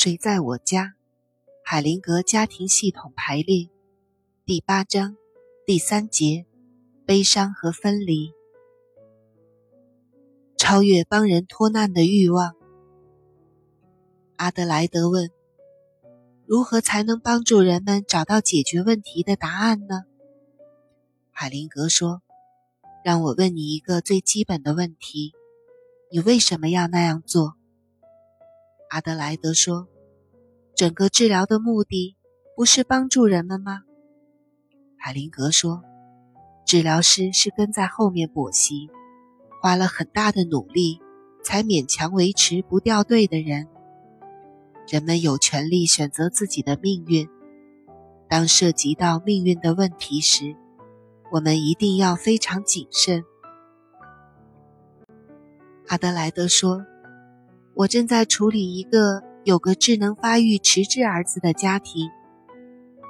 [0.00, 0.94] 谁在我家？
[1.64, 3.68] 海灵格家庭系统排列，
[4.44, 5.16] 第八章，
[5.66, 6.46] 第三节，
[7.04, 8.32] 悲伤和分离，
[10.56, 12.54] 超越帮人脱难的欲望。
[14.36, 15.32] 阿德莱德问
[16.46, 20.04] ：“如何才能帮助人们找到解决问题的答案呢？”
[21.34, 22.22] 海灵格说
[23.04, 25.32] ：“让我问你一个最基本的问题，
[26.12, 27.56] 你为什么要那样做？”
[28.90, 29.88] 阿德莱德说。
[30.74, 32.16] 整个治疗的目的
[32.54, 33.82] 不是帮助人们吗？
[34.96, 35.82] 海灵格说
[36.64, 38.88] ：“治疗师是跟在后面跛行，
[39.60, 41.00] 花了很大的努力
[41.42, 43.66] 才勉强维持不掉队的人。
[44.86, 47.28] 人们有权利选择自己的命运。
[48.28, 50.54] 当涉及到命运的问题时，
[51.32, 53.24] 我们一定要非常谨慎。”
[55.88, 56.86] 阿德莱德说
[57.78, 62.10] ：“我正在处理一个。”有个智能发育迟滞儿子的家庭，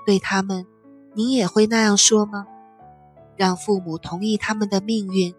[0.06, 0.66] 对他们，
[1.12, 2.46] 您也会那样说吗？
[3.36, 5.34] 让父母同意他们的命运，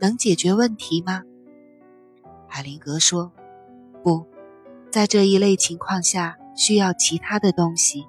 [0.00, 1.22] 能解决问题吗？
[2.46, 3.30] 海灵格说
[4.02, 4.24] ：“不，
[4.90, 8.06] 在这一类情况下，需要其他的东西。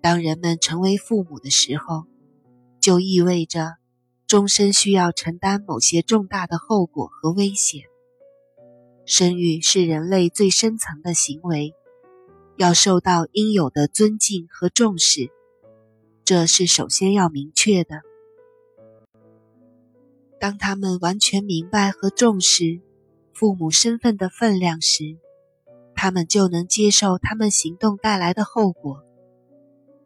[0.00, 2.04] 当人们成为父母的时候，
[2.80, 3.78] 就意味着
[4.24, 7.82] 终身需要承担某些重大的后果和危险。”
[9.10, 11.72] 生育是人类最深层的行为，
[12.58, 15.30] 要受到应有的尊敬和重视，
[16.26, 18.02] 这是首先要明确的。
[20.38, 22.82] 当他们完全明白和重视
[23.32, 25.16] 父母身份的分量时，
[25.94, 29.02] 他们就能接受他们行动带来的后果。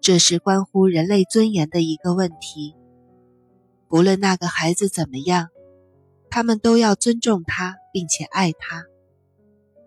[0.00, 2.77] 这是关乎人类尊严的一个问题。
[3.89, 5.48] 不论那个孩子怎么样，
[6.30, 8.84] 他们都要尊重他，并且爱他。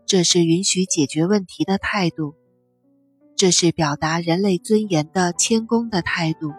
[0.08, 2.36] 这是允许解决问题的态度，
[3.36, 6.52] 这是表达人类尊严的谦恭的态度。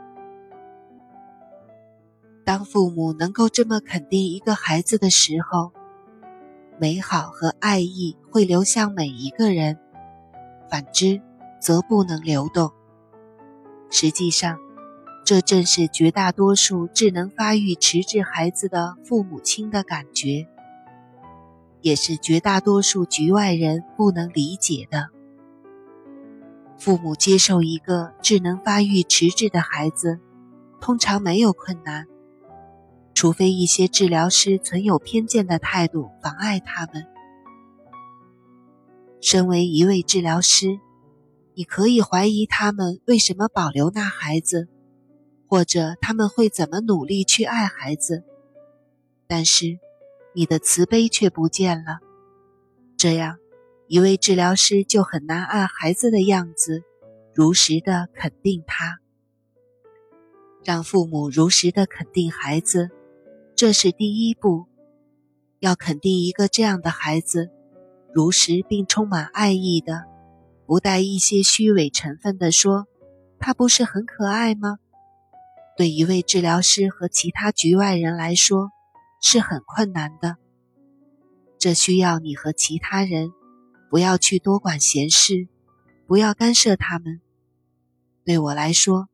[2.45, 5.71] 当父母能够这么肯定一个孩子的时候，
[6.81, 9.77] 美好和爱意会流向每一个人；
[10.69, 11.23] 反之，
[11.61, 12.73] 则不能流动。
[13.91, 14.59] 实际上，
[15.25, 20.49] 这正是绝大多数智能发育迟滞孩子的父母亲的感觉。
[21.81, 25.11] 也是绝大多数局外人不能理解的。
[26.79, 30.21] 父母接受一个智能发育迟滞的孩子，
[30.81, 32.07] 通常没有困难，
[33.15, 37.07] 除非一些治疗师存有偏见的态度妨碍他们。
[39.21, 40.79] 身为一位治疗师，
[41.55, 44.69] 你可以怀疑他们为什么保留那孩子，
[45.49, 48.25] 或者他们会怎么努力去爱孩子，
[49.27, 49.79] 但是。
[50.37, 52.01] 你的慈悲却不见了，
[52.99, 53.39] 这样，
[53.89, 56.83] 一位治疗师就很难按孩子的样子，
[57.35, 58.99] 如实的肯定他。
[60.63, 62.91] 让父母如实的肯定孩子，
[63.55, 64.67] 这是第一步。
[65.61, 67.49] 要肯定一个这样的孩子，
[68.13, 70.05] 如实并充满爱意的，
[70.67, 72.87] 不带一些虚伪成分的说，
[73.39, 74.77] 他不是很可爱吗？
[75.79, 78.76] 对一位治疗师和其他局外人来说。
[79.29, 80.37] 是很困难的，
[81.59, 83.33] 这需要你和其他人
[83.91, 85.49] 不要去多管闲事，
[86.07, 87.21] 不要干涉他们。
[88.25, 89.09] 对我来说，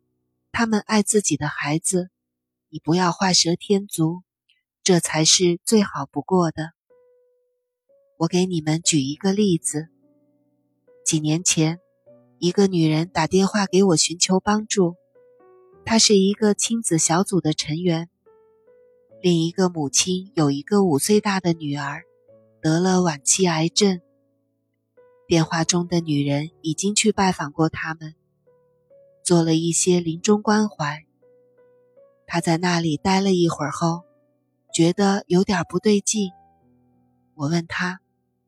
[0.53, 2.11] 他们爱自己的孩子，
[2.69, 4.21] 你不要画蛇添足，
[4.85, 6.73] 这才是最好不过的。
[8.19, 9.89] 我给你们举一个例子：
[11.07, 11.81] 几年前，
[12.39, 14.95] 一个女人打电话给我寻求帮助，
[15.87, 18.11] 她是一个亲子小组的成员。
[19.23, 22.03] 另一个母亲有一个五岁大的女儿，
[22.61, 24.01] 得了晚期癌症。
[25.29, 28.17] 电话中的女人已经去拜访过他们，
[29.23, 31.07] 做了一些临终关怀。
[32.27, 34.03] 她在那里待了一会儿后，
[34.75, 36.33] 觉得有点不对劲。
[37.37, 38.01] 我问她，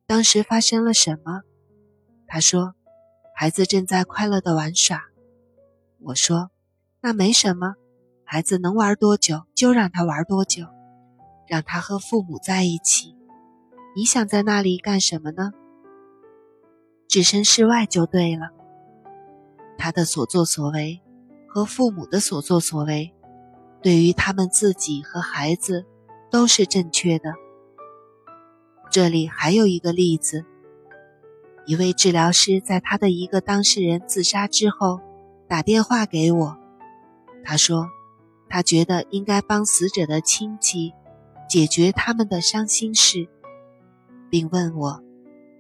[0.09, 1.43] 当时发生了什么？
[2.27, 2.75] 她说，
[3.37, 5.05] 孩子正在快乐的玩耍。
[6.01, 6.51] 我说，
[7.01, 7.77] 那没什么。
[8.35, 10.67] 孩子能玩多久就让他玩多久，
[11.47, 13.17] 让他和父母在一起。
[13.95, 15.53] 你想在那里干什么呢？
[17.07, 18.49] 置身事外就对了。
[19.79, 21.01] 他的所作所为
[21.47, 23.15] 和父母的所作所为，
[23.81, 25.87] 对于他们自己和孩子
[26.29, 27.35] 都是正确的。
[28.91, 30.45] 这里还有一个例子：
[31.67, 34.99] 一位治疗师在他的一个当事人自杀之后
[35.47, 36.59] 打电话给我，
[37.45, 37.87] 他说。
[38.55, 40.93] 他觉得应该帮死者的亲戚
[41.49, 43.27] 解决他们的伤心事，
[44.31, 45.03] 并问我：“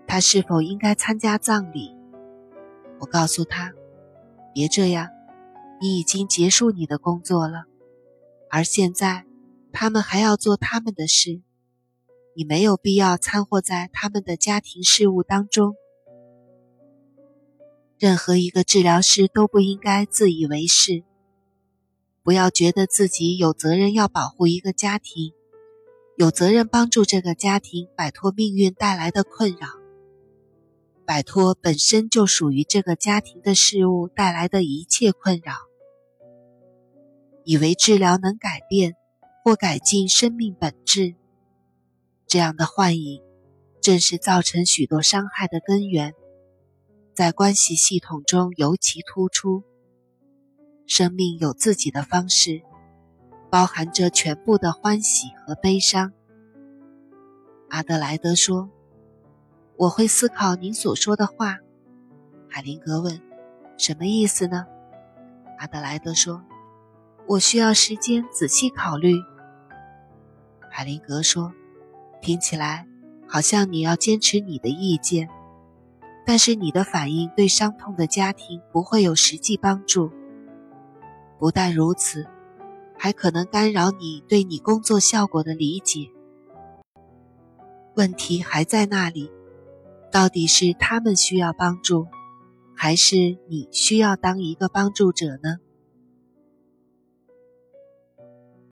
[0.06, 1.90] 他是否应该参加葬礼。
[3.00, 3.72] 我告诉他
[4.54, 5.08] ：“别这样，
[5.80, 7.64] 你已经结束你的工作了，
[8.48, 9.24] 而现在
[9.72, 11.42] 他们还要做他们的事，
[12.36, 15.74] 你没有必要掺和在他们的家庭事务当中。
[17.98, 21.02] 任何一个治疗师都不应该自以为是，
[22.24, 25.32] 不要觉得自己有责任要保护一个家庭。”
[26.16, 29.66] 有责任帮助这个家庭摆脱命运带来的困扰，
[31.04, 35.54] 摆脱本身就属于这个家庭的事物带来的一切困扰。
[37.42, 38.94] 以为治疗能改变
[39.42, 41.16] 或改进生命本质，
[42.28, 43.20] 这样的幻影
[43.80, 46.14] 正是造成许多伤害的根源，
[47.12, 49.64] 在关系系统中尤其突出。
[50.86, 52.62] 生命有自己的方式。
[53.50, 56.12] 包含着全部的欢喜和悲伤。
[57.68, 58.68] 阿德莱德说
[59.78, 61.58] ：“我会思考您所说的话。”
[62.50, 63.20] 海灵格问
[63.78, 64.66] ：“什么意思呢？”
[65.60, 66.42] 阿德莱德说
[67.28, 69.14] ：“我需要时间仔细考虑。”
[70.68, 71.52] 海灵格说
[72.20, 72.88] ：“听起来
[73.28, 75.28] 好像你要坚持你的意见，
[76.26, 80.10] 但是你的反应对伤痛的家庭不会有实际帮助。
[81.44, 82.24] 不但如此。”
[82.96, 86.08] 还可能干扰你对你工作效果的理解。
[87.94, 89.30] 问题还在那里，
[90.10, 92.06] 到底是他们需要帮助，
[92.74, 95.58] 还是你需要当一个帮助者呢？